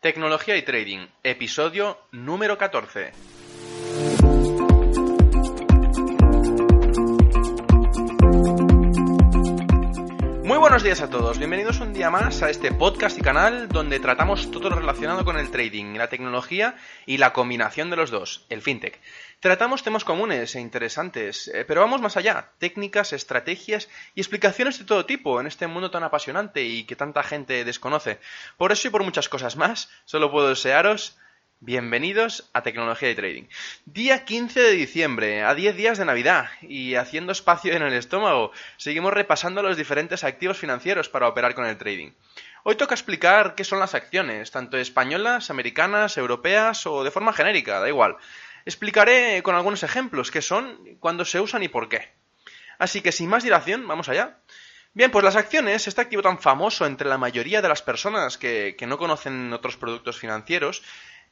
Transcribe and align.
Tecnología 0.00 0.56
y 0.56 0.62
Trading, 0.62 1.08
episodio 1.24 1.98
número 2.12 2.56
14. 2.56 3.12
Buenos 10.78 10.96
días 10.96 11.08
a 11.08 11.10
todos, 11.10 11.38
bienvenidos 11.38 11.80
un 11.80 11.92
día 11.92 12.08
más 12.08 12.40
a 12.40 12.50
este 12.50 12.70
podcast 12.70 13.18
y 13.18 13.20
canal 13.20 13.68
donde 13.68 13.98
tratamos 13.98 14.52
todo 14.52 14.70
lo 14.70 14.76
relacionado 14.76 15.24
con 15.24 15.36
el 15.36 15.50
trading, 15.50 15.96
la 15.96 16.08
tecnología 16.08 16.76
y 17.04 17.16
la 17.16 17.32
combinación 17.32 17.90
de 17.90 17.96
los 17.96 18.12
dos, 18.12 18.46
el 18.48 18.62
fintech. 18.62 19.00
Tratamos 19.40 19.82
temas 19.82 20.04
comunes 20.04 20.54
e 20.54 20.60
interesantes, 20.60 21.48
eh, 21.48 21.64
pero 21.66 21.80
vamos 21.80 22.00
más 22.00 22.16
allá, 22.16 22.52
técnicas, 22.58 23.12
estrategias 23.12 23.88
y 24.14 24.20
explicaciones 24.20 24.78
de 24.78 24.84
todo 24.84 25.04
tipo 25.04 25.40
en 25.40 25.48
este 25.48 25.66
mundo 25.66 25.90
tan 25.90 26.04
apasionante 26.04 26.62
y 26.62 26.84
que 26.84 26.94
tanta 26.94 27.24
gente 27.24 27.64
desconoce. 27.64 28.20
Por 28.56 28.70
eso 28.70 28.86
y 28.86 28.92
por 28.92 29.02
muchas 29.02 29.28
cosas 29.28 29.56
más, 29.56 29.90
solo 30.04 30.30
puedo 30.30 30.48
desearos 30.48 31.18
Bienvenidos 31.60 32.48
a 32.52 32.62
Tecnología 32.62 33.10
y 33.10 33.16
Trading. 33.16 33.42
Día 33.84 34.24
15 34.24 34.60
de 34.60 34.70
diciembre, 34.74 35.42
a 35.42 35.56
10 35.56 35.74
días 35.74 35.98
de 35.98 36.04
Navidad, 36.04 36.50
y 36.62 36.94
haciendo 36.94 37.32
espacio 37.32 37.74
en 37.74 37.82
el 37.82 37.94
estómago, 37.94 38.52
seguimos 38.76 39.12
repasando 39.12 39.60
los 39.60 39.76
diferentes 39.76 40.22
activos 40.22 40.56
financieros 40.56 41.08
para 41.08 41.26
operar 41.26 41.56
con 41.56 41.66
el 41.66 41.76
trading. 41.76 42.12
Hoy 42.62 42.76
toca 42.76 42.94
explicar 42.94 43.56
qué 43.56 43.64
son 43.64 43.80
las 43.80 43.96
acciones, 43.96 44.52
tanto 44.52 44.78
españolas, 44.78 45.50
americanas, 45.50 46.16
europeas 46.16 46.86
o 46.86 47.02
de 47.02 47.10
forma 47.10 47.32
genérica, 47.32 47.80
da 47.80 47.88
igual. 47.88 48.18
Explicaré 48.64 49.42
con 49.42 49.56
algunos 49.56 49.82
ejemplos 49.82 50.30
qué 50.30 50.42
son, 50.42 50.78
cuándo 51.00 51.24
se 51.24 51.40
usan 51.40 51.64
y 51.64 51.68
por 51.68 51.88
qué. 51.88 52.12
Así 52.78 53.00
que 53.00 53.10
sin 53.10 53.28
más 53.28 53.42
dilación, 53.42 53.88
vamos 53.88 54.08
allá. 54.08 54.38
Bien, 54.94 55.10
pues 55.10 55.24
las 55.24 55.36
acciones, 55.36 55.88
este 55.88 56.00
activo 56.00 56.22
tan 56.22 56.38
famoso 56.38 56.86
entre 56.86 57.08
la 57.08 57.18
mayoría 57.18 57.62
de 57.62 57.68
las 57.68 57.82
personas 57.82 58.38
que, 58.38 58.76
que 58.78 58.86
no 58.86 58.96
conocen 58.96 59.52
otros 59.52 59.76
productos 59.76 60.18
financieros, 60.18 60.82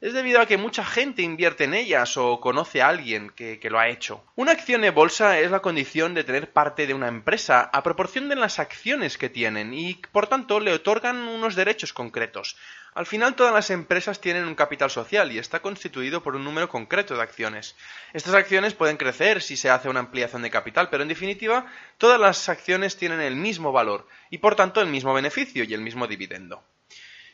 es 0.00 0.12
debido 0.12 0.40
a 0.40 0.46
que 0.46 0.58
mucha 0.58 0.84
gente 0.84 1.22
invierte 1.22 1.64
en 1.64 1.72
ellas 1.72 2.16
o 2.18 2.38
conoce 2.38 2.82
a 2.82 2.88
alguien 2.88 3.30
que, 3.30 3.58
lo 3.70 3.78
ha 3.78 3.88
hecho. 3.88 4.22
Una 4.36 4.52
acción 4.52 4.82
de 4.82 4.90
bolsa 4.90 5.38
es 5.40 5.50
la 5.50 5.60
condición 5.60 6.12
de 6.12 6.22
tener 6.22 6.52
parte 6.52 6.86
de 6.86 6.92
una 6.92 7.08
empresa 7.08 7.62
a 7.72 7.82
proporción 7.82 8.28
de 8.28 8.36
las 8.36 8.58
acciones 8.58 9.16
que 9.16 9.30
tienen 9.30 9.72
y 9.72 9.94
por 10.12 10.26
tanto 10.26 10.60
le 10.60 10.72
otorgan 10.72 11.16
unos 11.16 11.54
derechos 11.54 11.92
concretos. 11.92 12.56
Al 12.94 13.06
final 13.06 13.34
todas 13.34 13.52
las 13.52 13.70
empresas 13.70 14.20
tienen 14.20 14.44
un 14.44 14.54
capital 14.54 14.90
social 14.90 15.32
y 15.32 15.38
está 15.38 15.60
constituido 15.60 16.22
por 16.22 16.36
un 16.36 16.44
número 16.44 16.68
concreto 16.68 17.16
de 17.16 17.22
acciones. 17.22 17.74
Estas 18.12 18.34
acciones 18.34 18.74
pueden 18.74 18.98
crecer 18.98 19.42
si 19.42 19.56
se 19.56 19.70
hace 19.70 19.88
una 19.88 20.00
ampliación 20.00 20.42
de 20.42 20.50
capital, 20.50 20.88
pero 20.90 21.02
en 21.02 21.08
definitiva 21.08 21.66
todas 21.98 22.20
las 22.20 22.48
acciones 22.48 22.96
tienen 22.96 23.20
el 23.20 23.36
mismo 23.36 23.72
valor 23.72 24.06
y 24.30 24.38
por 24.38 24.56
tanto 24.56 24.80
el 24.80 24.88
mismo 24.88 25.14
beneficio 25.14 25.64
y 25.64 25.72
el 25.72 25.80
mismo 25.80 26.06
dividendo. 26.06 26.62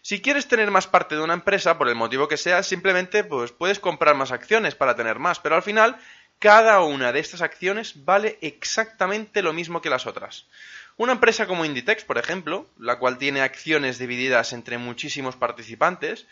Si 0.04 0.20
quieres 0.20 0.48
tener 0.48 0.72
más 0.72 0.88
parte 0.88 1.14
de 1.14 1.20
una 1.20 1.34
empresa, 1.34 1.78
por 1.78 1.88
el 1.88 1.94
motivo 1.94 2.26
que 2.26 2.36
sea, 2.36 2.64
simplemente 2.64 3.22
pues, 3.22 3.52
puedes 3.52 3.78
comprar 3.78 4.16
más 4.16 4.32
acciones 4.32 4.74
para 4.74 4.96
tener 4.96 5.20
más, 5.20 5.38
pero 5.38 5.54
al 5.54 5.62
final 5.62 5.96
cada 6.40 6.80
una 6.82 7.12
de 7.12 7.20
estas 7.20 7.40
acciones 7.40 8.04
vale 8.04 8.36
exactamente 8.40 9.42
lo 9.42 9.52
mismo 9.52 9.80
que 9.80 9.90
las 9.90 10.06
otras. 10.08 10.48
Una 10.96 11.12
empresa 11.12 11.46
como 11.46 11.64
Inditex, 11.64 12.04
por 12.04 12.18
ejemplo, 12.18 12.68
la 12.80 12.98
cual 12.98 13.16
tiene 13.16 13.42
acciones 13.42 13.96
divididas 13.96 14.52
entre 14.52 14.76
muchísimos 14.76 15.36
participantes, 15.36 16.26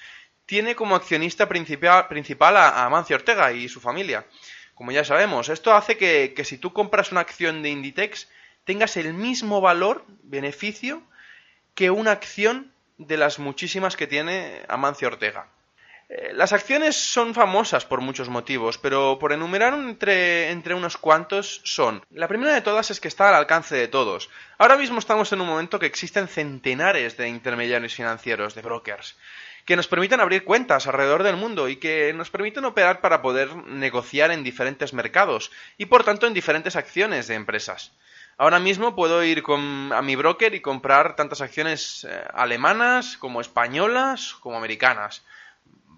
tiene 0.47 0.75
como 0.75 0.97
accionista 0.97 1.49
principal, 1.49 2.57
a, 2.57 2.85
Amancio 2.85 3.15
Ortega 3.15 3.53
y 3.53 3.69
su 3.69 3.81
familia. 3.81 4.27
Como 4.75 4.91
ya 4.91 5.05
sabemos, 5.05 5.49
esto 5.49 5.73
hace 5.75 5.97
que, 5.97 6.35
que 6.35 6.45
si 6.45 6.59
tú 6.59 6.73
compras 6.73 7.13
una 7.13 7.21
acción 7.21 7.63
de 7.63 7.71
Inditex 7.71 8.29
tengas 8.65 8.97
el 8.97 9.15
mismo 9.15 9.61
valor, 9.61 10.05
beneficio, 10.25 11.05
que 11.77 11.91
una 11.91 12.11
acción 12.11 12.73
de 13.01 13.17
las 13.17 13.39
muchísimas 13.39 13.97
que 13.97 14.07
tiene 14.07 14.63
Amancio 14.69 15.09
Ortega. 15.09 15.47
Eh, 16.11 16.33
las 16.35 16.53
acciones 16.53 16.97
son 16.97 17.35
famosas 17.35 17.87
por 17.87 18.01
muchos 18.01 18.29
motivos, 18.29 18.77
pero 18.77 19.19
por 19.19 19.33
enumerar 19.33 19.73
entre, 19.75 20.51
entre 20.51 20.75
unos 20.75 20.99
cuantos 20.99 21.63
son. 21.65 22.05
La 22.11 22.29
primera 22.29 22.53
de 22.53 22.61
todas 22.61 22.91
es 22.91 23.01
que 23.01 23.09
está 23.09 23.29
al 23.29 23.37
alcance 23.37 23.75
de 23.75 23.89
todos. 23.89 24.29
Ahora 24.59 24.77
mismo 24.77 24.99
estamos 24.99 25.33
en 25.33 25.41
un 25.41 25.47
momento 25.47 25.79
que 25.79 25.87
existen 25.87 26.29
centenares 26.29 27.17
de 27.17 27.29
intermediarios 27.29 27.95
financieros, 27.95 28.55
de 28.55 28.63
brokers, 28.63 29.17
que 29.65 29.77
nos 29.77 29.89
permiten 29.89 30.21
abrir 30.21 30.45
cuentas 30.45 30.87
alrededor 30.87 31.23
del 31.23 31.37
mundo 31.37 31.69
y 31.69 31.77
que 31.77 32.13
nos 32.13 32.29
permiten 32.29 32.67
operar 32.67 33.01
para 33.01 33.23
poder 33.23 33.55
negociar 33.57 34.31
en 34.31 34.45
diferentes 34.45 34.93
mercados 34.93 35.51
y 35.79 35.87
por 35.87 36.05
tanto 36.05 36.27
en 36.27 36.35
diferentes 36.35 36.77
acciones 36.77 37.29
de 37.29 37.37
empresas. 37.37 37.93
Ahora 38.41 38.59
mismo 38.59 38.95
puedo 38.97 39.23
ir 39.23 39.43
a 39.47 40.01
mi 40.01 40.17
broker 40.17 40.55
y 40.55 40.63
comprar 40.63 41.15
tantas 41.15 41.43
acciones 41.43 42.07
eh, 42.09 42.25
alemanas 42.33 43.19
como 43.19 43.43
españolas 43.43 44.33
como 44.41 44.57
americanas. 44.57 45.23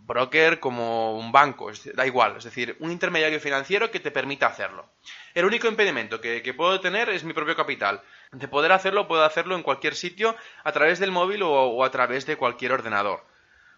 Broker 0.08 0.58
como 0.58 1.16
un 1.16 1.30
banco, 1.30 1.70
da 1.94 2.04
igual, 2.04 2.38
es 2.38 2.42
decir, 2.42 2.76
un 2.80 2.90
intermediario 2.90 3.38
financiero 3.38 3.92
que 3.92 4.00
te 4.00 4.10
permita 4.10 4.48
hacerlo. 4.48 4.88
El 5.34 5.44
único 5.44 5.68
impedimento 5.68 6.20
que, 6.20 6.54
puedo 6.56 6.80
tener 6.80 7.10
es 7.10 7.22
mi 7.22 7.32
propio 7.32 7.54
capital. 7.54 8.02
De 8.32 8.48
poder 8.48 8.72
hacerlo, 8.72 9.06
puedo 9.06 9.24
hacerlo 9.24 9.54
en 9.54 9.62
cualquier 9.62 9.94
sitio 9.94 10.34
a 10.64 10.72
través 10.72 10.98
del 10.98 11.12
móvil 11.12 11.44
o 11.44 11.84
a 11.84 11.92
través 11.92 12.26
de 12.26 12.36
cualquier 12.36 12.72
ordenador 12.72 13.22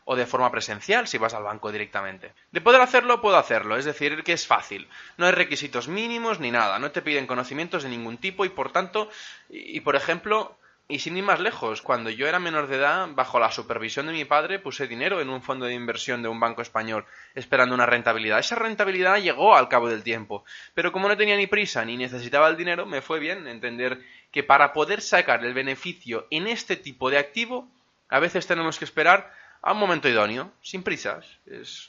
o 0.05 0.17
de 0.17 0.27
forma 0.27 0.51
presencial 0.51 1.09
si 1.09 1.19
vas 1.19 1.35
al 1.35 1.45
banco 1.45 1.73
directamente. 1.73 2.33
De 2.53 2.61
poder 2.61 2.81
hacerlo, 2.81 3.21
puedo 3.21 3.37
hacerlo, 3.37 3.77
es 3.77 3.85
decir, 3.85 4.23
que 4.23 4.35
es 4.35 4.47
fácil. 4.47 4.89
No 5.17 5.27
hay 5.27 5.33
requisitos 5.33 5.89
mínimos 5.89 6.41
ni 6.41 6.51
nada, 6.51 6.79
no 6.79 6.91
te 6.91 7.03
piden 7.03 7.27
conocimientos 7.27 7.83
de 7.83 7.89
ningún 7.89 8.19
tipo 8.19 8.45
y 8.45 8.51
por 8.51 8.71
tanto, 8.71 9.09
y, 9.49 9.81
por 9.81 9.97
ejemplo, 9.97 10.57
y 10.87 10.99
sin 10.99 11.17
ir 11.17 11.25
más 11.25 11.41
lejos, 11.41 11.81
cuando 11.81 12.11
yo 12.11 12.27
era 12.29 12.39
menor 12.39 12.67
de 12.67 12.77
edad, 12.77 13.09
bajo 13.15 13.39
la 13.39 13.51
supervisión 13.51 14.07
de 14.07 14.13
mi 14.13 14.27
padre, 14.27 14.59
puse 14.59 14.87
dinero 14.87 15.23
en 15.23 15.31
un 15.31 15.41
fondo 15.41 15.65
de 15.65 15.73
inversión 15.73 16.23
de 16.23 16.29
un 16.29 16.39
banco 16.39 16.61
español, 16.61 17.07
esperando 17.35 17.75
una 17.75 17.87
rentabilidad. 17.87 18.39
Esa 18.39 18.57
rentabilidad 18.57 19.17
llegó 19.17 19.57
al 19.57 19.69
cabo 19.69 19.89
del 19.89 20.03
tiempo, 20.03 20.45
pero 20.75 20.93
como 20.93 21.09
no 21.09 21.17
tenía 21.17 21.37
ni 21.37 21.47
prisa 21.47 21.85
ni 21.87 21.97
necesitaba 21.97 22.49
el 22.49 22.59
dinero, 22.59 22.85
me 22.85 23.01
fue 23.01 23.19
bien 23.19 23.47
entender 23.47 24.03
que 24.31 24.43
para 24.43 24.75
poder 24.75 25.01
sacar 25.01 25.43
el 25.43 25.55
beneficio 25.55 26.27
en 26.31 26.49
este 26.49 26.77
tipo 26.77 27.09
de 27.09 27.17
activo, 27.17 27.67
a 28.11 28.19
veces 28.19 28.47
tenemos 28.47 28.79
que 28.79 28.85
esperar 28.85 29.33
a 29.67 29.73
un 29.73 29.79
momento 29.79 30.11
idóneo, 30.11 30.53
sin 30.61 30.83
prisas. 30.83 31.25
Es, 31.47 31.87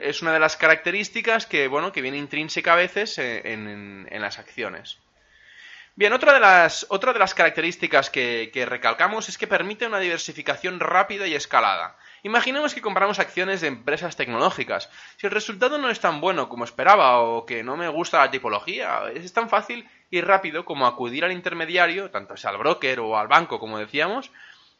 es, 0.00 0.22
una 0.22 0.32
de 0.32 0.40
las 0.40 0.56
características 0.56 1.44
que, 1.44 1.68
bueno, 1.68 1.92
que 1.92 2.00
viene 2.00 2.16
intrínseca 2.16 2.72
a 2.72 2.76
veces 2.76 3.18
en, 3.18 4.08
las 4.10 4.38
acciones. 4.38 4.98
Bien, 5.94 6.14
otra 6.14 6.32
de 6.32 6.40
las, 6.40 6.86
otra 6.88 7.12
de 7.12 7.18
las 7.18 7.34
características 7.34 8.08
que, 8.08 8.50
que, 8.50 8.64
recalcamos 8.64 9.28
es 9.28 9.36
que 9.36 9.46
permite 9.46 9.86
una 9.86 9.98
diversificación 9.98 10.80
rápida 10.80 11.26
y 11.26 11.34
escalada. 11.34 11.98
Imaginemos 12.22 12.74
que 12.74 12.80
compramos 12.80 13.18
acciones 13.18 13.60
de 13.60 13.68
empresas 13.68 14.16
tecnológicas. 14.16 14.88
Si 15.18 15.26
el 15.26 15.32
resultado 15.32 15.76
no 15.76 15.90
es 15.90 16.00
tan 16.00 16.22
bueno 16.22 16.48
como 16.48 16.64
esperaba 16.64 17.20
o 17.20 17.44
que 17.44 17.62
no 17.62 17.76
me 17.76 17.88
gusta 17.88 18.20
la 18.20 18.30
tipología, 18.30 19.02
es 19.14 19.34
tan 19.34 19.50
fácil 19.50 19.86
y 20.10 20.22
rápido 20.22 20.64
como 20.64 20.86
acudir 20.86 21.26
al 21.26 21.32
intermediario, 21.32 22.10
tanto 22.10 22.38
sea 22.38 22.52
al 22.52 22.58
broker 22.58 23.00
o 23.00 23.18
al 23.18 23.28
banco, 23.28 23.60
como 23.60 23.78
decíamos, 23.78 24.30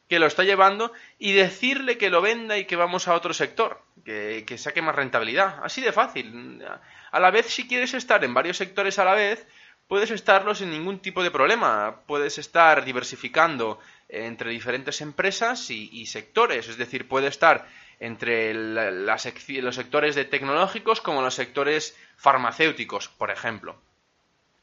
que 0.08 0.18
lo 0.18 0.26
está 0.26 0.42
llevando 0.42 0.92
y 1.18 1.32
decirle 1.32 1.98
que 1.98 2.10
lo 2.10 2.22
venda 2.22 2.56
y 2.56 2.64
que 2.64 2.76
vamos 2.76 3.08
a 3.08 3.14
otro 3.14 3.34
sector, 3.34 3.82
que, 4.04 4.56
saque 4.56 4.82
más 4.82 4.94
rentabilidad. 4.94 5.60
Así 5.62 5.82
de 5.82 5.92
fácil. 5.92 6.64
A 7.10 7.20
la 7.20 7.30
vez, 7.30 7.46
si 7.46 7.68
quieres 7.68 7.94
estar 7.94 8.24
en 8.24 8.34
varios 8.34 8.56
sectores 8.56 8.98
a 8.98 9.04
la 9.04 9.14
vez, 9.14 9.46
puedes 9.86 10.10
estarlo 10.10 10.54
sin 10.54 10.70
ningún 10.70 11.00
tipo 11.00 11.22
de 11.22 11.30
problema. 11.30 12.00
Puedes 12.06 12.38
estar 12.38 12.84
diversificando 12.84 13.78
entre 14.08 14.50
diferentes 14.50 15.02
empresas 15.02 15.70
y, 15.70 16.06
sectores. 16.06 16.68
Es 16.68 16.78
decir, 16.78 17.06
puede 17.06 17.28
estar 17.28 17.68
entre 18.00 18.54
los 18.54 19.74
sectores 19.74 20.14
de 20.14 20.24
tecnológicos 20.24 21.02
como 21.02 21.20
los 21.20 21.34
sectores 21.34 21.96
farmacéuticos, 22.16 23.08
por 23.08 23.30
ejemplo. 23.30 23.78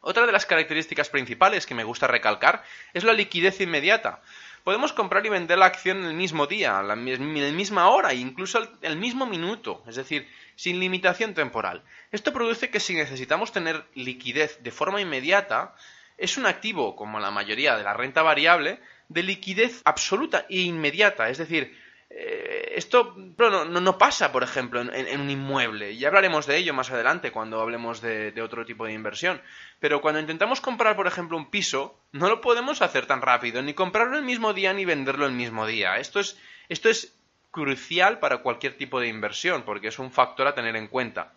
Otra 0.08 0.26
de 0.26 0.32
las 0.32 0.46
características 0.46 1.10
principales 1.10 1.66
que 1.66 1.74
me 1.74 1.84
gusta 1.84 2.06
recalcar 2.06 2.64
es 2.94 3.04
la 3.04 3.14
liquidez 3.14 3.60
inmediata 3.60 4.22
podemos 4.66 4.94
comprar 4.94 5.24
y 5.28 5.30
vender 5.30 5.60
la 5.60 5.68
acción 5.68 6.04
el 6.06 6.16
mismo 6.16 6.48
día, 6.48 6.82
la 6.82 6.96
misma 6.96 7.90
hora 7.90 8.12
e 8.14 8.16
incluso 8.16 8.68
el 8.82 8.98
mismo 8.98 9.28
minuto, 9.28 9.84
es 9.88 9.96
decir, 9.96 10.28
sin 10.56 10.80
limitación 10.80 11.36
temporal. 11.36 11.84
Esto 12.12 12.34
produce 12.34 12.72
que 12.72 12.80
si 12.80 12.96
necesitamos 12.96 13.52
tener 13.52 13.86
liquidez 13.94 14.64
de 14.64 14.72
forma 14.72 15.00
inmediata, 15.00 15.76
es 16.18 16.38
un 16.38 16.48
activo, 16.48 16.96
como 16.96 17.20
la 17.20 17.30
mayoría 17.30 17.78
de 17.78 17.84
la 17.84 17.94
renta 17.94 18.24
variable, 18.24 18.80
de 19.08 19.22
liquidez 19.22 19.84
absoluta 19.86 20.48
e 20.50 20.62
inmediata, 20.62 21.30
es 21.30 21.38
decir, 21.38 21.78
eh, 22.10 22.74
esto 22.76 23.16
no, 23.38 23.66
no, 23.66 23.98
pasa, 23.98 24.32
por 24.32 24.44
ejemplo, 24.44 24.82
en, 24.82 25.22
un 25.22 25.30
inmueble. 25.30 25.98
Ya 25.98 26.10
hablaremos 26.10 26.46
de 26.46 26.58
ello 26.58 26.74
más 26.74 26.92
adelante 26.92 27.32
cuando 27.32 27.60
hablemos 27.60 28.02
de, 28.02 28.34
otro 28.42 28.66
tipo 28.66 28.86
de 28.86 28.94
inversión. 28.94 29.42
Pero 29.80 30.02
cuando 30.02 30.20
intentamos 30.20 30.62
comprar, 30.62 30.96
por 30.96 31.08
ejemplo, 31.08 31.38
un 31.38 31.50
piso, 31.50 32.00
no 32.12 32.30
lo 32.30 32.42
podemos 32.42 32.82
hacer 32.82 33.06
tan 33.06 33.22
rápido, 33.22 33.62
ni 33.62 33.74
comprarlo 33.74 34.18
el 34.18 34.24
mismo 34.24 34.54
día 34.54 34.74
ni 34.74 34.86
venderlo 34.86 35.26
el 35.26 35.32
mismo 35.32 35.66
día. 35.66 35.98
Esto 35.98 36.20
es, 36.20 36.38
esto 36.70 36.90
es 36.90 37.16
crucial 37.52 38.20
para 38.20 38.40
cualquier 38.40 38.78
tipo 38.78 39.00
de 39.00 39.08
inversión, 39.08 39.64
porque 39.64 39.88
es 39.88 40.00
un 40.00 40.12
factor 40.12 40.48
a 40.48 40.56
tener 40.56 40.76
en 40.76 40.88
cuenta. 40.88 41.34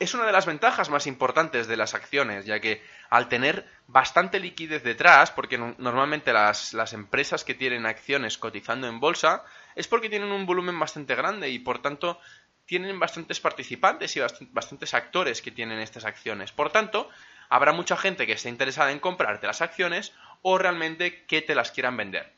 Es 0.00 0.12
una 0.12 0.26
de 0.26 0.32
las 0.32 0.46
ventajas 0.46 0.90
más 0.90 1.06
importantes 1.06 1.68
de 1.68 1.76
las 1.76 1.94
acciones, 1.94 2.46
ya 2.46 2.58
que 2.58 2.82
al 3.10 3.28
tener 3.28 3.64
bastante 3.86 4.40
liquidez 4.40 4.82
detrás, 4.82 5.30
porque 5.30 5.56
normalmente 5.56 6.32
las, 6.32 6.74
las 6.74 6.92
empresas 6.94 7.44
que 7.44 7.54
tienen 7.54 7.86
acciones 7.86 8.38
cotizando 8.38 8.88
en 8.88 8.98
bolsa, 8.98 9.44
es 9.76 9.88
porque 9.88 10.08
tienen 10.08 10.32
un 10.32 10.46
volumen 10.46 10.78
bastante 10.78 11.14
grande 11.14 11.50
y 11.50 11.58
por 11.58 11.80
tanto 11.80 12.20
tienen 12.66 12.98
bastantes 12.98 13.40
participantes 13.40 14.16
y 14.16 14.20
bastantes 14.50 14.94
actores 14.94 15.42
que 15.42 15.50
tienen 15.50 15.78
estas 15.78 16.04
acciones. 16.04 16.52
Por 16.52 16.70
tanto, 16.70 17.08
habrá 17.48 17.72
mucha 17.72 17.96
gente 17.96 18.26
que 18.26 18.32
esté 18.32 18.48
interesada 18.48 18.92
en 18.92 19.00
comprarte 19.00 19.46
las 19.46 19.60
acciones 19.60 20.12
o 20.42 20.58
realmente 20.58 21.24
que 21.26 21.42
te 21.42 21.54
las 21.54 21.70
quieran 21.70 21.96
vender. 21.96 22.32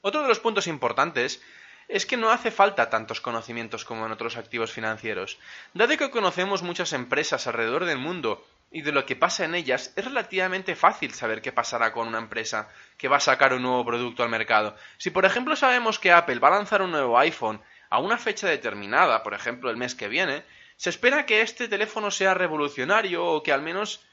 Otro 0.00 0.22
de 0.22 0.28
los 0.28 0.40
puntos 0.40 0.66
importantes 0.66 1.42
es 1.88 2.06
que 2.06 2.16
no 2.16 2.30
hace 2.30 2.50
falta 2.50 2.88
tantos 2.88 3.20
conocimientos 3.20 3.84
como 3.84 4.06
en 4.06 4.12
otros 4.12 4.36
activos 4.36 4.70
financieros. 4.70 5.38
Dado 5.74 5.96
que 5.96 6.10
conocemos 6.10 6.62
muchas 6.62 6.92
empresas 6.92 7.46
alrededor 7.46 7.84
del 7.84 7.98
mundo 7.98 8.46
y 8.70 8.82
de 8.82 8.92
lo 8.92 9.04
que 9.04 9.16
pasa 9.16 9.44
en 9.44 9.54
ellas, 9.54 9.92
es 9.96 10.04
relativamente 10.04 10.76
fácil 10.76 11.12
saber 11.12 11.42
qué 11.42 11.50
pasará 11.50 11.92
con 11.92 12.06
una 12.06 12.18
empresa 12.18 12.68
que 12.96 13.08
va 13.08 13.16
a 13.16 13.20
sacar 13.20 13.52
un 13.52 13.62
nuevo 13.62 13.84
producto 13.84 14.22
al 14.22 14.28
mercado. 14.28 14.76
Si 14.96 15.10
por 15.10 15.24
ejemplo 15.24 15.56
sabemos 15.56 15.98
que 15.98 16.12
Apple 16.12 16.38
va 16.38 16.48
a 16.48 16.58
lanzar 16.58 16.82
un 16.82 16.92
nuevo 16.92 17.18
iPhone 17.18 17.60
a 17.88 17.98
una 17.98 18.16
fecha 18.16 18.46
determinada, 18.46 19.22
por 19.22 19.34
ejemplo 19.34 19.70
el 19.70 19.76
mes 19.76 19.94
que 19.94 20.08
viene, 20.08 20.44
se 20.76 20.88
espera 20.88 21.26
que 21.26 21.42
este 21.42 21.68
teléfono 21.68 22.10
sea 22.10 22.32
revolucionario 22.32 23.24
o 23.24 23.42
que 23.42 23.52
al 23.52 23.60
menos 23.60 24.06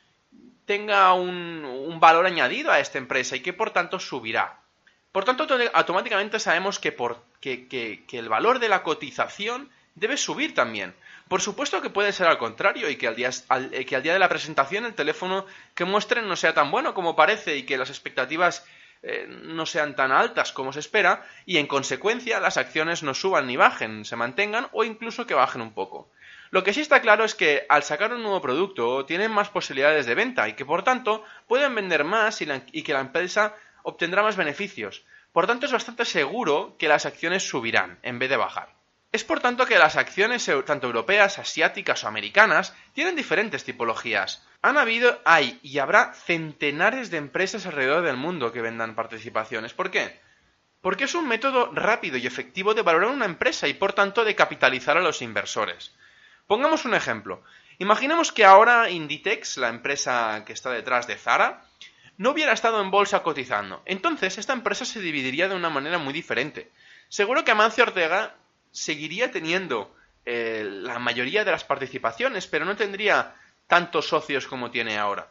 tenga 0.65 1.13
un, 1.13 1.97
valor 1.99 2.25
añadido 2.25 2.71
a 2.71 2.79
esta 2.79 2.97
empresa 2.97 3.35
y 3.35 3.39
que 3.39 3.53
por 3.53 3.71
tanto 3.71 3.99
subirá. 3.99 4.59
Por 5.11 5.23
tanto, 5.23 5.47
automáticamente 5.73 6.39
sabemos 6.39 6.77
que, 6.77 6.91
por, 6.91 7.23
que, 7.39 8.03
el 8.11 8.29
valor 8.29 8.59
de 8.59 8.69
la 8.69 8.83
cotización 8.83 9.69
debe 9.95 10.17
subir 10.17 10.53
también. 10.53 10.93
Por 11.27 11.41
supuesto 11.41 11.81
que 11.81 11.89
puede 11.89 12.13
ser 12.13 12.27
al 12.27 12.37
contrario 12.37 12.89
y 12.89 12.95
que 12.95 13.07
al, 13.07 13.15
día, 13.15 13.29
eh, 13.71 13.85
que 13.85 13.95
al 13.95 14.03
día 14.03 14.13
de 14.13 14.19
la 14.19 14.29
presentación 14.29 14.85
el 14.85 14.93
teléfono 14.93 15.45
que 15.75 15.83
muestren 15.83 16.27
no 16.27 16.35
sea 16.35 16.53
tan 16.53 16.71
bueno 16.71 16.93
como 16.93 17.15
parece 17.15 17.57
y 17.57 17.63
que 17.63 17.77
las 17.77 17.89
expectativas 17.89 18.65
eh, 19.03 19.27
no 19.27 19.65
sean 19.65 19.95
tan 19.95 20.11
altas 20.11 20.53
como 20.53 20.71
se 20.71 20.79
espera 20.79 21.25
y 21.45 21.57
en 21.57 21.67
consecuencia 21.67 22.39
las 22.39 22.57
acciones 22.57 23.03
no 23.03 23.13
suban 23.13 23.45
ni 23.47 23.57
bajen, 23.57 24.05
se 24.05 24.15
mantengan 24.15 24.67
o 24.71 24.85
incluso 24.85 25.27
que 25.27 25.33
bajen 25.33 25.61
un 25.61 25.73
poco. 25.73 26.09
Lo 26.49 26.63
que 26.63 26.71
sí 26.71 26.79
está 26.79 27.01
claro 27.01 27.25
es 27.25 27.35
que 27.35 27.65
al 27.67 27.83
sacar 27.83 28.13
un 28.13 28.23
nuevo 28.23 28.41
producto 28.41 29.05
tienen 29.05 29.31
más 29.31 29.49
posibilidades 29.49 30.05
de 30.05 30.15
venta 30.15 30.47
y 30.47 30.53
que 30.53 30.65
por 30.65 30.83
tanto 30.83 31.25
pueden 31.45 31.75
vender 31.75 32.05
más 32.05 32.41
y 32.41 32.83
que 32.83 32.93
la 32.93 33.01
empresa 33.01 33.53
obtendrá 33.83 34.23
más 34.23 34.37
beneficios. 34.37 35.03
Por 35.33 35.45
tanto 35.45 35.65
es 35.65 35.73
bastante 35.73 36.05
seguro 36.05 36.77
que 36.79 36.87
las 36.87 37.05
acciones 37.05 37.47
subirán 37.47 37.99
en 38.01 38.17
vez 38.17 38.29
de 38.29 38.37
bajar. 38.37 38.76
Es 39.11 39.23
por 39.23 39.39
tanto 39.39 39.65
que 39.65 39.79
las 39.79 39.95
acciones 39.95 40.49
tanto 40.65 40.87
europeas, 40.87 41.39
asiáticas 41.39 42.03
o 42.03 42.07
americanas 42.07 42.75
tienen 42.93 43.15
diferentes 43.15 43.63
tipologías. 43.63 44.45
Han 44.61 44.77
habido, 44.77 45.21
hay 45.23 45.59
y 45.63 45.79
habrá 45.79 46.13
centenares 46.13 47.09
de 47.09 47.17
empresas 47.17 47.65
alrededor 47.65 48.03
del 48.03 48.17
mundo 48.17 48.51
que 48.51 48.61
vendan 48.61 48.95
participaciones. 48.95 49.73
¿Por 49.73 49.91
qué? 49.91 50.19
Porque 50.81 51.05
es 51.05 51.15
un 51.15 51.27
método 51.27 51.71
rápido 51.73 52.17
y 52.17 52.27
efectivo 52.27 52.73
de 52.73 52.81
valorar 52.81 53.09
una 53.09 53.25
empresa 53.25 53.67
y 53.67 53.73
por 53.73 53.93
tanto 53.93 54.25
de 54.25 54.35
capitalizar 54.35 54.97
a 54.97 55.01
los 55.01 55.21
inversores. 55.21 55.95
Pongamos 56.45 56.85
un 56.85 56.93
ejemplo. 56.93 57.43
Imaginemos 57.79 58.31
que 58.31 58.45
ahora 58.45 58.89
Inditex, 58.89 59.57
la 59.57 59.69
empresa 59.69 60.43
que 60.45 60.53
está 60.53 60.71
detrás 60.71 61.07
de 61.07 61.15
Zara, 61.15 61.63
no 62.17 62.31
hubiera 62.31 62.51
estado 62.51 62.81
en 62.81 62.91
bolsa 62.91 63.23
cotizando. 63.23 63.81
Entonces 63.85 64.37
esta 64.37 64.53
empresa 64.53 64.85
se 64.85 64.99
dividiría 64.99 65.47
de 65.47 65.55
una 65.55 65.69
manera 65.69 65.97
muy 65.97 66.13
diferente. 66.13 66.71
Seguro 67.09 67.45
que 67.45 67.51
Amancio 67.51 67.83
Ortega 67.83 68.35
seguiría 68.71 69.31
teniendo 69.31 69.95
eh, 70.25 70.67
la 70.69 70.99
mayoría 70.99 71.43
de 71.45 71.51
las 71.51 71.63
participaciones, 71.63 72.47
pero 72.47 72.65
no 72.65 72.75
tendría 72.75 73.35
tantos 73.67 74.07
socios 74.07 74.47
como 74.47 74.71
tiene 74.71 74.97
ahora. 74.97 75.29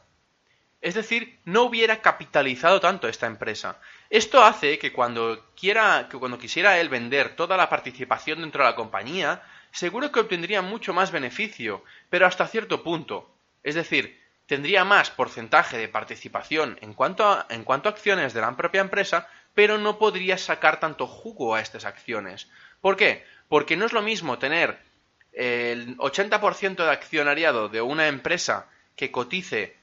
Es 0.81 0.95
decir, 0.95 1.41
no 1.45 1.63
hubiera 1.65 2.01
capitalizado 2.01 2.81
tanto 2.81 3.09
esta 3.09 3.27
empresa. 3.27 3.81
Esto 4.11 4.45
hace 4.45 4.79
que 4.79 4.93
cuando 4.93 5.53
quiera, 5.59 6.07
que 6.11 6.19
cuando 6.19 6.39
quisiera 6.39 6.79
él 6.79 6.89
vender 6.89 7.35
toda 7.35 7.57
la 7.57 7.69
participación 7.69 8.41
dentro 8.41 8.63
de 8.63 8.71
la 8.71 8.77
compañía, 8.77 9.43
seguro 9.73 10.13
que 10.13 10.21
obtendría 10.21 10.63
mucho 10.63 10.93
más 10.95 11.11
beneficio, 11.11 11.83
pero 12.09 12.27
hasta 12.27 12.47
cierto 12.47 12.83
punto. 12.83 13.29
Es 13.63 13.75
decir, 13.75 14.21
tendría 14.47 14.85
más 14.85 15.11
porcentaje 15.11 15.77
de 15.77 15.89
participación 15.89 16.79
en 16.81 16.95
cuanto 16.95 17.29
a, 17.29 17.47
en 17.51 17.65
cuanto 17.65 17.89
a 17.89 17.93
acciones 17.93 18.33
de 18.33 18.41
la 18.41 18.57
propia 18.57 18.81
empresa, 18.81 19.29
pero 19.55 19.79
no 19.79 19.99
podría 19.99 20.39
sacar 20.39 20.79
tanto 20.79 21.07
jugo 21.07 21.55
a 21.55 21.61
estas 21.61 21.85
acciones. 21.85 22.49
¿Por 22.87 22.97
qué? 22.97 23.25
Porque 23.49 23.77
no 23.77 23.85
es 23.85 23.93
lo 23.93 24.01
mismo 24.01 24.39
tener 24.39 24.79
el 25.33 25.97
80% 25.97 26.77
de 26.77 26.91
accionariado 26.93 27.69
de 27.69 27.83
una 27.83 28.07
empresa 28.07 28.69
que 28.95 29.11
cotice 29.11 29.75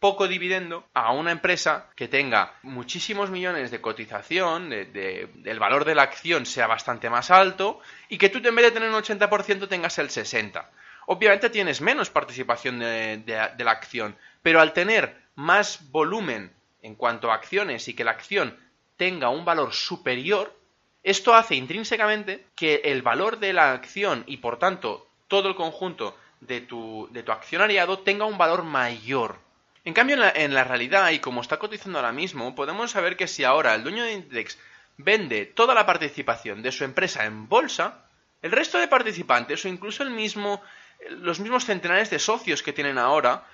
poco 0.00 0.28
dividendo 0.28 0.86
a 0.92 1.12
una 1.12 1.32
empresa 1.32 1.88
que 1.96 2.08
tenga 2.08 2.52
muchísimos 2.60 3.30
millones 3.30 3.70
de 3.70 3.80
cotización, 3.80 4.68
de, 4.68 5.30
el 5.46 5.58
valor 5.58 5.86
de 5.86 5.94
la 5.94 6.02
acción 6.02 6.44
sea 6.44 6.66
bastante 6.66 7.08
más 7.08 7.30
alto 7.30 7.80
y 8.10 8.18
que 8.18 8.28
tú 8.28 8.46
en 8.46 8.54
vez 8.54 8.66
de 8.66 8.72
tener 8.72 8.90
un 8.90 8.96
80% 8.96 9.66
tengas 9.66 9.96
el 9.98 10.10
60%. 10.10 10.62
Obviamente 11.06 11.48
tienes 11.48 11.80
menos 11.80 12.10
participación 12.10 12.80
de 12.80 13.54
la 13.64 13.70
acción, 13.70 14.14
pero 14.42 14.60
al 14.60 14.74
tener 14.74 15.16
más 15.36 15.90
volumen 15.90 16.52
en 16.82 16.96
cuanto 16.96 17.32
a 17.32 17.34
acciones 17.36 17.88
y 17.88 17.94
que 17.94 18.04
la 18.04 18.10
acción 18.10 18.58
tenga 18.98 19.30
un 19.30 19.46
valor 19.46 19.72
superior, 19.72 20.54
esto 21.02 21.34
hace 21.34 21.56
intrínsecamente 21.56 22.46
que 22.54 22.82
el 22.84 23.02
valor 23.02 23.38
de 23.38 23.52
la 23.52 23.72
acción 23.72 24.24
y 24.26 24.38
por 24.38 24.58
tanto 24.58 25.08
todo 25.28 25.48
el 25.48 25.54
conjunto 25.54 26.16
de 26.40 26.60
tu, 26.60 27.08
de 27.10 27.22
tu 27.22 27.32
accionariado 27.32 28.00
tenga 28.00 28.24
un 28.24 28.38
valor 28.38 28.62
mayor. 28.64 29.38
En 29.84 29.94
cambio, 29.94 30.16
en 30.34 30.54
la, 30.54 30.64
realidad, 30.64 31.10
y 31.10 31.18
como 31.18 31.40
está 31.40 31.58
cotizando 31.58 31.98
ahora 31.98 32.12
mismo, 32.12 32.54
podemos 32.54 32.92
saber 32.92 33.16
que 33.16 33.26
si 33.26 33.42
ahora 33.42 33.74
el 33.74 33.82
dueño 33.82 34.04
de 34.04 34.12
Index 34.12 34.58
vende 34.96 35.46
toda 35.46 35.74
la 35.74 35.86
participación 35.86 36.62
de 36.62 36.70
su 36.70 36.84
empresa 36.84 37.24
en 37.24 37.48
bolsa, 37.48 38.04
el 38.42 38.52
resto 38.52 38.78
de 38.78 38.86
participantes 38.86 39.64
o 39.64 39.68
incluso 39.68 40.04
el 40.04 40.10
mismo, 40.10 40.62
los 41.08 41.40
mismos 41.40 41.64
centenares 41.64 42.10
de 42.10 42.20
socios 42.20 42.62
que 42.62 42.72
tienen 42.72 42.98
ahora 42.98 43.44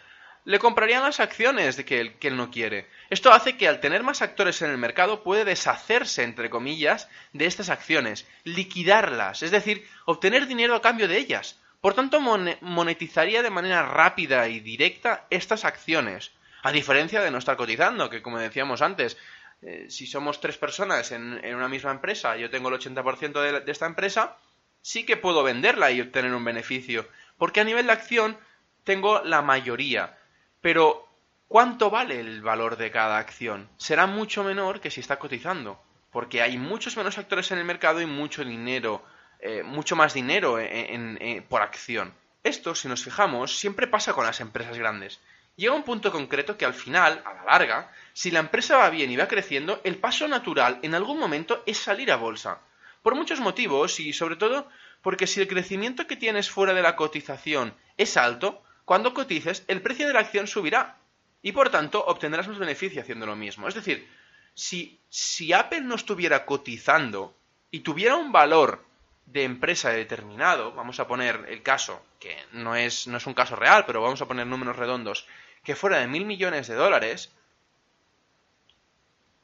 le 0.44 0.58
comprarían 0.58 1.02
las 1.02 1.20
acciones 1.20 1.76
de 1.76 1.84
que 1.84 2.00
él, 2.00 2.36
no 2.36 2.50
quiere. 2.50 2.88
Esto 3.10 3.32
hace 3.32 3.56
que 3.56 3.68
al 3.68 3.80
tener 3.80 4.02
más 4.02 4.22
actores 4.22 4.62
en 4.62 4.70
el 4.70 4.78
mercado 4.78 5.22
puede 5.22 5.44
deshacerse, 5.44 6.22
entre 6.22 6.50
comillas, 6.50 7.08
de 7.32 7.46
estas 7.46 7.70
acciones, 7.70 8.26
liquidarlas, 8.44 9.42
es 9.42 9.50
decir, 9.50 9.86
obtener 10.06 10.46
dinero 10.46 10.74
a 10.74 10.82
cambio 10.82 11.08
de 11.08 11.18
ellas. 11.18 11.60
Por 11.80 11.94
tanto, 11.94 12.20
monetizaría 12.20 13.42
de 13.42 13.50
manera 13.50 13.82
rápida 13.82 14.48
y 14.48 14.60
directa 14.60 15.26
estas 15.30 15.64
acciones, 15.64 16.32
a 16.62 16.72
diferencia 16.72 17.20
de 17.20 17.30
no 17.30 17.38
estar 17.38 17.56
cotizando, 17.56 18.10
que 18.10 18.22
como 18.22 18.38
decíamos 18.38 18.82
antes, 18.82 19.16
eh, 19.62 19.86
si 19.88 20.06
somos 20.06 20.40
tres 20.40 20.56
personas 20.56 21.12
en, 21.12 21.40
una 21.54 21.68
misma 21.68 21.90
empresa, 21.90 22.36
yo 22.36 22.50
tengo 22.50 22.68
el 22.68 22.80
80% 22.80 23.40
de, 23.40 23.60
de 23.60 23.72
esta 23.72 23.86
empresa, 23.86 24.36
sí 24.82 25.04
que 25.04 25.16
puedo 25.16 25.42
venderla 25.42 25.90
y 25.90 26.00
obtener 26.00 26.34
un 26.34 26.44
beneficio, 26.44 27.08
porque 27.36 27.60
a 27.60 27.64
nivel 27.64 27.86
de 27.86 27.92
acción 27.92 28.38
tengo 28.84 29.22
la 29.22 29.42
mayoría. 29.42 30.17
Pero, 30.68 31.08
¿cuánto 31.46 31.88
vale 31.88 32.20
el 32.20 32.42
valor 32.42 32.76
de 32.76 32.90
cada 32.90 33.16
acción? 33.16 33.70
Será 33.78 34.06
mucho 34.06 34.44
menor 34.44 34.82
que 34.82 34.90
si 34.90 35.00
está 35.00 35.18
cotizando, 35.18 35.82
porque 36.12 36.42
hay 36.42 36.58
muchos 36.58 36.94
menos 36.94 37.16
actores 37.16 37.50
en 37.50 37.56
el 37.56 37.64
mercado 37.64 38.02
y 38.02 38.04
mucho 38.04 38.44
dinero, 38.44 39.02
eh, 39.40 39.62
mucho 39.62 39.96
más 39.96 40.12
dinero 40.12 40.58
por 41.48 41.62
acción. 41.62 42.12
Esto, 42.44 42.74
si 42.74 42.86
nos 42.86 43.02
fijamos, 43.02 43.58
siempre 43.58 43.86
pasa 43.86 44.12
con 44.12 44.26
las 44.26 44.40
empresas 44.40 44.76
grandes. 44.76 45.20
Llega 45.56 45.72
un 45.72 45.84
punto 45.84 46.12
concreto 46.12 46.58
que 46.58 46.66
al 46.66 46.74
final, 46.74 47.22
a 47.24 47.32
la 47.32 47.44
larga, 47.44 47.90
si 48.12 48.30
la 48.30 48.40
empresa 48.40 48.76
va 48.76 48.90
bien 48.90 49.10
y 49.10 49.16
va 49.16 49.26
creciendo, 49.26 49.80
el 49.84 49.96
paso 49.96 50.28
natural 50.28 50.80
en 50.82 50.94
algún 50.94 51.18
momento 51.18 51.62
es 51.64 51.78
salir 51.78 52.12
a 52.12 52.16
bolsa. 52.16 52.58
Por 53.02 53.14
muchos 53.14 53.40
motivos 53.40 54.00
y 54.00 54.12
sobre 54.12 54.36
todo 54.36 54.68
porque 55.00 55.26
si 55.26 55.40
el 55.40 55.48
crecimiento 55.48 56.06
que 56.06 56.16
tienes 56.16 56.50
fuera 56.50 56.74
de 56.74 56.82
la 56.82 56.94
cotización 56.94 57.74
es 57.96 58.18
alto, 58.18 58.62
cuando 58.88 59.12
cotices, 59.12 59.64
el 59.68 59.82
precio 59.82 60.06
de 60.06 60.14
la 60.14 60.20
acción 60.20 60.46
subirá 60.46 60.96
y 61.42 61.52
por 61.52 61.68
tanto 61.68 62.02
obtendrás 62.06 62.48
más 62.48 62.58
beneficio 62.58 63.02
haciendo 63.02 63.26
lo 63.26 63.36
mismo. 63.36 63.68
Es 63.68 63.74
decir, 63.74 64.08
si, 64.54 65.52
Apple 65.52 65.82
no 65.82 65.94
estuviera 65.94 66.46
cotizando 66.46 67.36
y 67.70 67.80
tuviera 67.80 68.16
un 68.16 68.32
valor 68.32 68.86
de 69.26 69.44
empresa 69.44 69.90
determinado, 69.90 70.72
vamos 70.72 71.00
a 71.00 71.06
poner 71.06 71.44
el 71.50 71.62
caso, 71.62 72.02
que 72.18 72.34
no 72.52 72.76
es, 72.76 73.06
no 73.06 73.18
es 73.18 73.26
un 73.26 73.34
caso 73.34 73.56
real, 73.56 73.84
pero 73.84 74.00
vamos 74.00 74.22
a 74.22 74.26
poner 74.26 74.46
números 74.46 74.76
redondos, 74.76 75.26
que 75.62 75.76
fuera 75.76 75.98
de 75.98 76.06
mil 76.06 76.24
millones 76.24 76.66
de 76.66 76.74
dólares, 76.74 77.30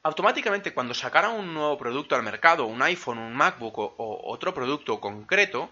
automáticamente 0.01 0.73
cuando 0.73 0.95
sacara 0.95 1.29
un 1.29 1.53
nuevo 1.53 1.77
producto 1.77 2.15
al 2.15 2.23
mercado, 2.23 2.65
un 2.65 2.81
iPhone, 2.81 3.19
un 3.19 3.35
MacBook 3.35 3.77
o 3.77 4.21
otro 4.23 4.55
producto 4.55 4.99
concreto, 4.99 5.69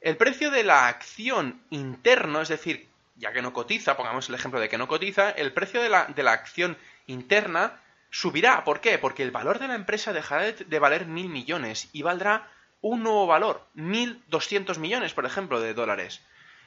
el 0.00 0.16
precio 0.16 0.50
de 0.50 0.62
la 0.64 0.88
acción 0.88 1.60
interno, 1.70 2.40
es 2.40 2.48
decir, 2.48 2.88
ya 3.16 3.32
que 3.32 3.42
no 3.42 3.52
cotiza, 3.52 3.96
pongamos 3.96 4.28
el 4.28 4.36
ejemplo 4.36 4.60
de 4.60 4.68
que 4.68 4.78
no 4.78 4.86
cotiza, 4.86 5.30
el 5.30 5.52
precio 5.52 5.82
de 5.82 5.88
la, 5.88 6.06
de 6.06 6.22
la 6.22 6.32
acción 6.32 6.76
interna 7.06 7.80
subirá. 8.10 8.64
¿Por 8.64 8.80
qué? 8.80 8.98
Porque 8.98 9.22
el 9.22 9.30
valor 9.30 9.58
de 9.58 9.68
la 9.68 9.74
empresa 9.74 10.12
dejará 10.12 10.52
de, 10.52 10.78
valer 10.78 11.06
mil 11.06 11.28
millones 11.28 11.88
y 11.92 12.02
valdrá 12.02 12.48
un 12.80 13.02
nuevo 13.02 13.26
valor, 13.26 13.66
mil 13.74 14.22
doscientos 14.28 14.78
millones, 14.78 15.14
por 15.14 15.26
ejemplo, 15.26 15.60
de 15.60 15.74
dólares. 15.74 16.22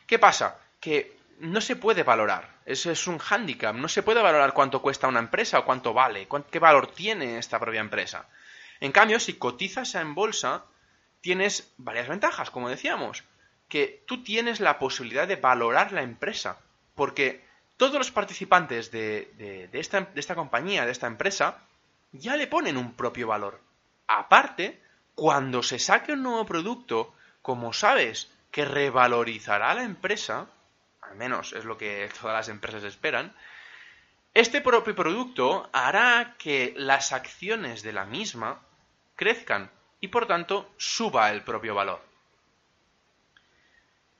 ¿Qué 0.08 0.20
pasa? 0.20 0.60
Que 0.80 1.18
no 1.40 1.62
se 1.62 1.78
puede 1.78 2.04
valorar. 2.04 2.58
Eso 2.66 2.92
es 2.92 3.08
un 3.08 3.18
hándicap. 3.18 3.76
No 3.76 3.88
se 3.88 4.04
puede 4.04 4.22
valorar 4.22 4.54
cuánto 4.54 4.82
cuesta 4.82 5.08
una 5.08 5.20
empresa 5.20 5.60
o 5.60 5.66
cuánto 5.66 5.94
vale, 5.94 6.28
qué 6.52 6.60
valor 6.60 6.88
tiene 6.88 7.38
esta 7.38 7.60
propia 7.60 7.80
empresa. 7.80 8.28
En 8.80 8.92
cambio, 8.92 9.20
si 9.20 9.36
cotizas 9.36 9.96
en 9.96 10.14
bolsa, 10.14 10.66
tienes 11.22 11.74
varias 11.78 12.08
ventajas, 12.08 12.50
como 12.52 12.70
decíamos, 12.70 13.24
que 13.70 14.04
tú 14.06 14.24
tienes 14.24 14.60
la 14.60 14.80
posibilidad 14.80 15.28
de 15.28 15.38
valorar 15.38 15.94
la 15.94 16.02
empresa, 16.02 16.60
porque 16.96 17.44
todos 17.78 17.96
los 17.96 18.12
participantes 18.12 18.92
de, 18.92 19.70
esta, 19.72 20.10
esta 20.16 20.36
compañía, 20.36 20.86
de 20.86 20.92
esta 20.92 21.08
empresa, 21.08 21.60
ya 22.12 22.36
le 22.36 22.48
ponen 22.48 22.78
un 22.78 22.94
propio 22.94 23.28
valor. 23.28 23.62
Aparte, 24.08 24.82
cuando 25.16 25.64
se 25.64 25.80
saque 25.80 26.14
un 26.14 26.24
nuevo 26.24 26.46
producto, 26.46 27.14
como 27.42 27.74
sabes 27.74 28.30
que 28.52 28.66
revalorizará 28.66 29.74
la 29.74 29.84
empresa, 29.84 30.48
al 31.02 31.16
menos 31.16 31.54
es 31.54 31.64
lo 31.64 31.78
que 31.78 32.10
todas 32.20 32.36
las 32.36 32.50
empresas 32.50 32.84
esperan, 32.84 33.34
este 34.34 34.62
propio 34.62 34.96
producto 34.96 35.70
hará 35.74 36.36
que 36.38 36.74
las 36.78 37.12
acciones 37.12 37.84
de 37.84 37.94
la 37.94 38.06
misma 38.06 38.62
crezcan 39.16 39.70
y 40.02 40.10
por 40.10 40.26
tanto 40.26 40.74
suba 40.78 41.32
el 41.32 41.44
propio 41.44 41.74
valor. 41.74 42.02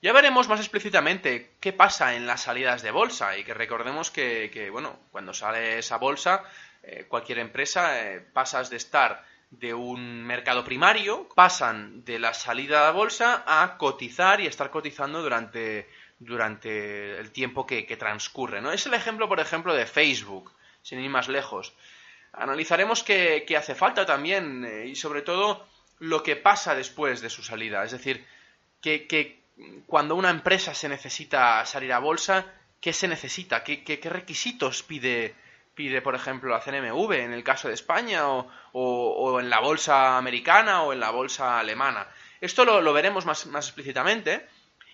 Ya 0.02 0.14
veremos 0.14 0.48
más 0.48 0.60
explícitamente 0.60 1.52
qué 1.60 1.74
pasa 1.74 2.16
en 2.16 2.26
las 2.26 2.42
salidas 2.42 2.82
de 2.82 2.90
bolsa 2.90 3.38
y 3.38 3.44
que 3.44 3.54
recordemos 3.54 4.10
que, 4.10 4.70
bueno, 4.72 4.98
cuando 5.12 5.34
sale 5.34 5.78
esa 5.78 5.98
bolsa, 5.98 6.44
eh, 6.82 7.06
cualquier 7.08 7.38
empresa 7.38 8.02
eh, 8.02 8.20
pasas 8.20 8.72
de 8.72 8.78
estar 8.78 9.24
de 9.52 9.76
un 9.76 10.24
mercado 10.24 10.64
primario, 10.64 11.30
pasan 11.36 12.04
de 12.04 12.18
la 12.18 12.34
salida 12.34 12.88
a 12.88 12.92
bolsa 12.92 13.44
a 13.46 13.78
cotizar 13.78 14.42
y 14.42 14.48
estar 14.48 14.72
cotizando 14.72 15.22
durante, 15.22 15.88
durante 16.18 17.20
el 17.20 17.32
tiempo 17.32 17.68
que, 17.68 17.84
transcurre. 17.98 18.62
¿no? 18.62 18.72
Es 18.72 18.88
el 18.88 18.96
ejemplo, 18.96 19.28
por 19.30 19.40
ejemplo, 19.40 19.76
de 19.76 19.86
Facebook, 19.86 20.52
sin 20.82 21.00
ir 21.00 21.12
más 21.12 21.28
lejos. 21.28 21.74
Analizaremos 22.34 23.04
qué, 23.04 23.46
hace 23.58 23.76
falta 23.76 24.06
también 24.06 24.66
eh, 24.66 24.88
y 24.88 24.96
sobre 24.96 25.22
todo 25.22 25.68
lo 26.00 26.24
que 26.24 26.36
pasa 26.36 26.76
después 26.76 27.22
de 27.22 27.30
su 27.30 27.44
salida. 27.44 27.84
Es 27.84 27.92
decir, 27.92 28.26
que, 28.82 29.42
cuando 29.86 30.16
una 30.16 30.30
empresa 30.30 30.74
se 30.74 30.90
necesita 30.90 31.66
salir 31.66 31.94
a 31.94 32.00
bolsa, 32.00 32.46
¿qué 32.80 32.94
se 32.94 33.08
necesita? 33.08 33.64
¿Qué, 33.64 33.84
qué 33.84 34.10
requisitos 34.10 34.82
pide, 34.82 35.36
pide, 35.76 36.02
por 36.02 36.16
ejemplo, 36.16 36.50
la 36.50 36.60
CNMV 36.60 37.12
en 37.14 37.34
el 37.34 37.44
caso 37.44 37.68
de 37.68 37.74
España 37.74 38.24
o, 38.28 39.40
en 39.40 39.50
la 39.50 39.60
bolsa 39.60 40.18
americana 40.18 40.84
o 40.84 40.94
en 40.94 41.00
la 41.00 41.12
bolsa 41.12 41.60
alemana? 41.60 42.08
Esto 42.40 42.66
lo, 42.66 42.94
veremos 42.94 43.26
más, 43.26 43.46
más 43.48 43.68
explícitamente 43.68 44.48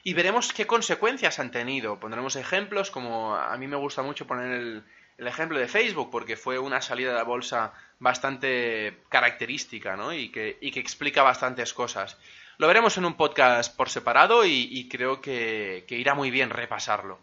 y 0.03 0.13
veremos 0.13 0.53
qué 0.53 0.67
consecuencias 0.67 1.39
han 1.39 1.51
tenido. 1.51 1.99
Pondremos 1.99 2.35
ejemplos, 2.35 2.91
como 2.91 3.35
a 3.35 3.55
mí 3.57 3.67
me 3.67 3.77
gusta 3.77 4.01
mucho 4.01 4.27
poner 4.27 4.51
el, 4.51 4.83
el 5.17 5.27
ejemplo 5.27 5.57
de 5.57 5.67
Facebook, 5.67 6.09
porque 6.11 6.37
fue 6.37 6.59
una 6.59 6.81
salida 6.81 7.09
de 7.09 7.17
la 7.17 7.23
bolsa 7.23 7.73
bastante 7.99 8.99
característica, 9.09 9.95
¿no? 9.95 10.13
Y 10.13 10.29
que, 10.29 10.57
y 10.61 10.71
que 10.71 10.79
explica 10.79 11.23
bastantes 11.23 11.73
cosas. 11.73 12.17
Lo 12.59 12.67
veremos 12.67 12.97
en 12.97 13.05
un 13.05 13.13
podcast 13.13 13.75
por 13.75 13.89
separado 13.89 14.43
y, 14.43 14.89
creo 14.89 15.21
que, 15.21 15.85
irá 15.89 16.15
muy 16.15 16.31
bien 16.31 16.49
repasarlo. 16.49 17.19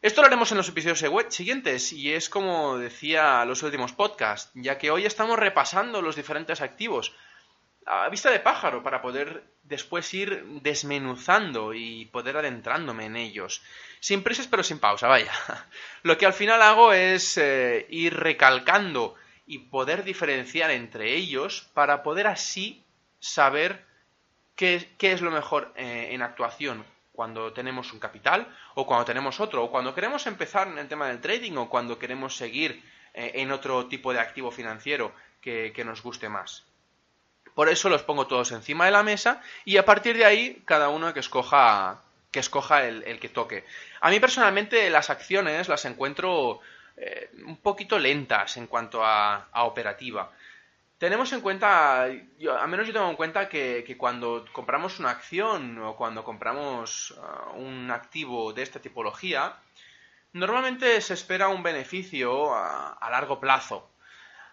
Esto 0.00 0.20
lo 0.20 0.28
haremos 0.28 0.52
en 0.52 0.58
los 0.58 0.68
episodios 0.68 1.34
siguientes 1.34 1.92
y 1.92 2.12
es 2.12 2.28
como 2.28 2.78
decía 2.78 3.44
los 3.44 3.64
últimos 3.64 3.92
podcasts, 3.92 4.52
ya 4.54 4.78
que 4.78 4.92
hoy 4.92 5.06
estamos 5.06 5.40
repasando 5.40 6.02
los 6.02 6.14
diferentes 6.14 6.60
activos 6.60 7.16
a 7.88 8.08
vista 8.10 8.30
de 8.30 8.40
pájaro 8.40 8.82
para 8.82 9.00
poder 9.00 9.44
después 9.62 10.12
ir 10.12 10.44
desmenuzando 10.62 11.72
y 11.72 12.06
poder 12.06 12.36
adentrándome 12.36 13.06
en 13.06 13.16
ellos. 13.16 13.62
Sin 14.00 14.22
prisas 14.22 14.46
pero 14.46 14.62
sin 14.62 14.78
pausa, 14.78 15.08
vaya. 15.08 15.32
Lo 16.02 16.18
que 16.18 16.26
al 16.26 16.34
final 16.34 16.60
hago 16.62 16.92
es 16.92 17.38
eh, 17.38 17.86
ir 17.88 18.14
recalcando 18.14 19.14
y 19.46 19.58
poder 19.58 20.04
diferenciar 20.04 20.70
entre 20.70 21.14
ellos 21.14 21.68
para 21.72 22.02
poder 22.02 22.26
así 22.26 22.84
saber 23.20 23.84
qué, 24.54 24.88
es 25.00 25.22
lo 25.22 25.30
mejor 25.30 25.72
eh, 25.74 26.08
en 26.10 26.20
actuación 26.20 26.84
cuando 27.12 27.52
tenemos 27.52 27.92
un 27.92 27.98
capital 27.98 28.54
o 28.74 28.86
cuando 28.86 29.06
tenemos 29.06 29.40
otro, 29.40 29.64
o 29.64 29.70
cuando 29.70 29.94
queremos 29.94 30.26
empezar 30.26 30.68
en 30.68 30.78
el 30.78 30.88
tema 30.88 31.08
del 31.08 31.20
trading 31.20 31.56
o 31.56 31.68
cuando 31.68 31.98
queremos 31.98 32.36
seguir 32.36 32.82
eh, 33.14 33.32
en 33.36 33.50
otro 33.50 33.86
tipo 33.86 34.12
de 34.12 34.20
activo 34.20 34.50
financiero 34.50 35.12
que 35.40 35.82
nos 35.82 36.02
guste 36.02 36.28
más. 36.28 36.67
Por 37.58 37.68
eso 37.68 37.88
los 37.88 38.04
pongo 38.04 38.28
todos 38.28 38.52
encima 38.52 38.84
de 38.84 38.92
la 38.92 39.02
mesa 39.02 39.42
y 39.64 39.78
a 39.78 39.84
partir 39.84 40.16
de 40.16 40.24
ahí 40.24 40.62
cada 40.64 40.90
uno 40.90 41.12
que 41.12 41.18
escoja 41.18 42.00
que 42.30 42.38
escoja 42.38 42.86
el, 42.86 43.18
que 43.18 43.28
toque. 43.28 43.64
A 44.00 44.10
mí 44.10 44.20
personalmente 44.20 44.88
las 44.90 45.10
acciones 45.10 45.66
las 45.66 45.84
encuentro 45.84 46.60
eh, 46.96 47.32
un 47.44 47.56
poquito 47.56 47.98
lentas 47.98 48.58
en 48.58 48.68
cuanto 48.68 49.04
a, 49.04 49.48
operativa. 49.64 50.30
Tenemos 50.98 51.32
en 51.32 51.40
cuenta, 51.40 52.06
yo, 52.38 52.56
al 52.56 52.68
menos 52.68 52.86
yo 52.86 52.92
tengo 52.92 53.10
en 53.10 53.16
cuenta 53.16 53.48
que, 53.48 53.96
cuando 53.98 54.44
compramos 54.52 55.00
una 55.00 55.10
acción 55.10 55.80
o 55.80 55.96
cuando 55.96 56.22
compramos 56.22 57.10
uh, 57.10 57.58
un 57.58 57.90
activo 57.90 58.52
de 58.52 58.62
esta 58.62 58.78
tipología, 58.78 59.56
normalmente 60.32 61.00
se 61.00 61.14
espera 61.14 61.48
un 61.48 61.64
beneficio 61.64 62.54
a, 62.54 63.08
largo 63.10 63.40
plazo. 63.40 63.90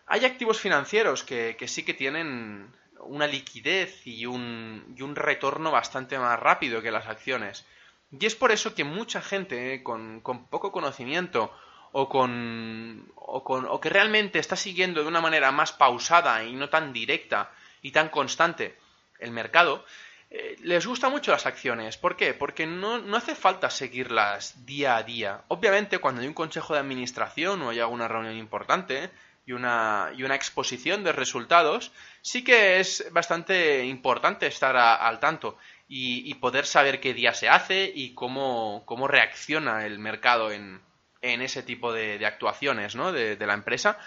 Hay 0.07 0.25
activos 0.25 0.59
financieros 0.59 1.24
que 1.24 1.67
sí 1.67 1.85
que 1.85 1.93
tienen 1.93 2.74
una 3.01 3.27
liquidez 3.27 4.05
y 4.05 4.25
un, 4.25 4.95
y 4.97 5.01
un 5.01 5.15
retorno 5.15 5.71
bastante 5.71 6.17
más 6.17 6.39
rápido 6.39 6.81
que 6.81 6.91
las 6.91 7.07
acciones. 7.07 7.65
Y 8.11 8.25
es 8.25 8.35
por 8.35 8.51
eso 8.51 8.75
que 8.75 8.83
mucha 8.83 9.21
gente 9.21 9.75
eh, 9.75 9.83
con, 9.83 10.21
poco 10.49 10.71
conocimiento 10.71 11.51
o 11.91 12.09
con, 12.09 13.11
o 13.15 13.43
con 13.43 13.65
o 13.69 13.79
que 13.79 13.89
realmente 13.89 14.39
está 14.39 14.55
siguiendo 14.55 15.01
de 15.01 15.07
una 15.07 15.21
manera 15.21 15.51
más 15.51 15.71
pausada 15.71 16.43
y 16.43 16.53
no 16.53 16.69
tan 16.69 16.93
directa 16.93 17.51
y 17.81 17.91
tan 17.91 18.09
constante 18.09 18.77
el 19.19 19.31
mercado, 19.31 19.85
eh, 20.29 20.57
les 20.61 20.85
gusta 20.85 21.09
mucho 21.09 21.31
las 21.31 21.45
acciones. 21.45 21.97
¿Por 21.97 22.17
qué? 22.17 22.33
Porque 22.33 22.65
no, 22.65 22.99
no, 22.99 23.17
hace 23.17 23.35
falta 23.35 23.69
seguirlas 23.69 24.65
día 24.65 24.97
a 24.97 25.03
día. 25.03 25.43
Obviamente, 25.47 25.99
cuando 25.99 26.21
hay 26.21 26.27
un 26.27 26.33
consejo 26.33 26.73
de 26.73 26.79
administración 26.79 27.61
o 27.61 27.69
hay 27.69 27.79
alguna 27.79 28.07
reunión 28.07 28.35
importante, 28.35 29.11
y 29.45 29.51
una, 29.51 30.11
y 30.15 30.23
una 30.23 30.35
exposición 30.35 31.03
de 31.03 31.11
resultados, 31.11 31.91
sí 32.21 32.43
que 32.43 32.79
es 32.79 33.05
bastante 33.11 33.85
importante 33.85 34.47
estar 34.47 34.75
al 34.75 35.19
tanto 35.19 35.57
y, 35.87 36.33
poder 36.35 36.65
saber 36.65 36.99
qué 36.99 37.13
día 37.13 37.33
se 37.33 37.47
hace 37.47 37.91
y 37.93 38.13
cómo, 38.15 38.83
cómo 38.85 39.07
reacciona 39.07 39.85
el 39.85 39.99
mercado 39.99 40.51
en, 40.51 40.81
en 41.21 41.41
ese 41.41 41.61
tipo 41.61 41.93
de, 41.93 42.25
actuaciones 42.25 42.95
¿no? 42.95 43.11
de, 43.11 43.35
de 43.35 43.47
la 43.47 43.53
empresa. 43.53 43.99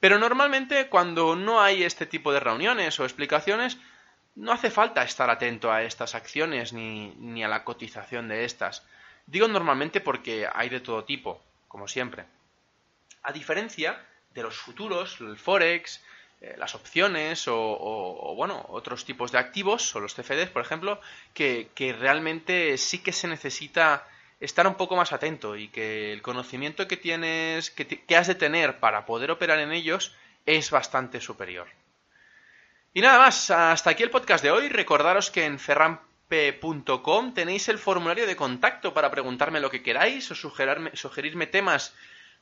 Pero 0.00 0.18
normalmente 0.18 0.88
cuando 0.88 1.36
no 1.36 1.60
hay 1.60 1.82
este 1.82 2.06
tipo 2.06 2.32
de 2.32 2.40
reuniones 2.40 2.98
o 2.98 3.04
explicaciones, 3.04 3.78
no 4.34 4.52
hace 4.52 4.70
falta 4.70 5.02
estar 5.02 5.30
atento 5.30 5.72
a 5.72 5.82
estas 5.82 6.14
acciones 6.14 6.72
ni, 6.72 7.14
ni 7.18 7.42
a 7.42 7.48
la 7.48 7.64
cotización 7.64 8.28
de 8.28 8.44
estas. 8.44 8.86
Digo 9.26 9.48
normalmente 9.48 10.00
porque 10.00 10.46
hay 10.52 10.68
de 10.68 10.80
todo 10.80 11.04
tipo, 11.04 11.42
como 11.68 11.88
siempre. 11.88 12.24
A 13.22 13.32
diferencia 13.32 13.98
de 14.36 14.42
los 14.42 14.56
futuros, 14.56 15.20
el 15.20 15.36
Forex, 15.36 16.00
eh, 16.40 16.54
las 16.58 16.74
opciones 16.74 17.46
o, 17.48 18.34
bueno, 18.36 18.64
otros 18.68 19.04
tipos 19.04 19.32
de 19.32 19.38
activos, 19.38 19.96
o 19.96 20.00
los 20.00 20.14
CFDs, 20.14 20.50
por 20.50 20.62
ejemplo, 20.62 21.00
que, 21.34 21.96
realmente 21.98 22.76
sí 22.76 22.98
que 22.98 23.12
se 23.12 23.26
necesita 23.26 24.06
estar 24.38 24.66
un 24.66 24.74
poco 24.74 24.96
más 24.96 25.12
atento 25.12 25.56
y 25.56 25.68
que 25.68 26.12
el 26.12 26.20
conocimiento 26.20 26.86
que 26.86 26.98
tienes, 26.98 27.70
que, 27.70 27.86
que 27.86 28.16
has 28.16 28.26
de 28.26 28.34
tener 28.34 28.78
para 28.78 29.06
poder 29.06 29.30
operar 29.30 29.58
en 29.58 29.72
ellos 29.72 30.14
es 30.44 30.70
bastante 30.70 31.20
superior. 31.22 31.68
Y 32.92 33.00
nada 33.00 33.18
más, 33.18 33.50
hasta 33.50 33.90
aquí 33.90 34.02
el 34.02 34.10
podcast 34.10 34.44
de 34.44 34.50
hoy. 34.50 34.68
Recordaros 34.68 35.30
que 35.30 35.44
en 35.44 35.58
ferrampe.com 35.58 37.32
tenéis 37.32 37.68
el 37.68 37.78
formulario 37.78 38.26
de 38.26 38.36
contacto 38.36 38.92
para 38.92 39.10
preguntarme 39.10 39.60
lo 39.60 39.70
que 39.70 39.82
queráis 39.82 40.30
o 40.30 40.34
sugerirme 40.34 41.46
temas 41.46 41.94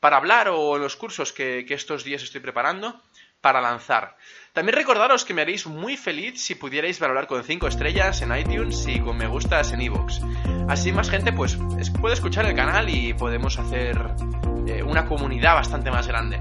para 0.05 0.19
hablar 0.19 0.51
o 0.51 0.77
en 0.77 0.83
los 0.83 0.97
cursos 0.97 1.33
que, 1.33 1.65
estos 1.67 2.05
días 2.05 2.23
estoy 2.23 2.43
preparando 2.43 3.01
para 3.41 3.63
lanzar. 3.63 4.19
También 4.53 4.77
recordaros 4.77 5.25
que 5.25 5.33
me 5.33 5.41
haréis 5.41 5.67
muy 5.67 5.97
feliz 5.97 6.43
si 6.43 6.57
pudierais 6.57 7.01
valorar 7.01 7.27
con 7.27 7.43
5 7.43 7.67
estrellas 7.69 8.21
en 8.21 8.37
iTunes 8.37 8.87
y 8.87 9.01
con 9.01 9.17
me 9.17 9.27
gustas 9.27 9.73
en 9.73 9.81
iVoox. 9.81 10.21
Así 10.69 10.93
más 10.93 11.09
gente 11.09 11.33
pues 11.33 11.57
puede 12.03 12.13
escuchar 12.13 12.45
el 12.45 12.55
canal 12.55 12.91
y 12.91 13.15
podemos 13.15 13.59
hacer 13.59 13.97
eh, 14.67 14.83
una 14.83 15.07
comunidad 15.07 15.55
bastante 15.55 15.91
más 15.91 16.07
grande. 16.07 16.39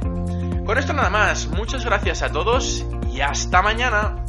Con 0.65 0.77
esto 0.77 0.91
nada 0.91 1.09
más, 1.09 1.47
muchas 1.47 1.85
gracias 1.85 2.21
a 2.21 2.29
todos 2.29 2.85
y 3.13 3.21
hasta 3.21 3.61
mañana. 3.61 4.25